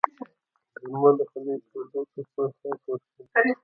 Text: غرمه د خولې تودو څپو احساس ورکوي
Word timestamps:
غرمه 0.81 1.09
د 1.17 1.19
خولې 1.29 1.55
تودو 1.69 1.99
څپو 2.11 2.39
احساس 2.47 2.79
ورکوي 2.87 3.23